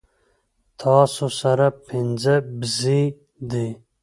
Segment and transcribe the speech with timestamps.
[0.81, 3.01] تاسو سره پنځۀ بيزې
[3.51, 3.67] دي